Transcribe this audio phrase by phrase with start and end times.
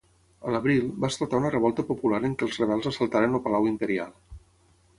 [0.45, 4.13] A l'abril, va esclatar una revolta popular en què els rebels assaltaren el palau imperial.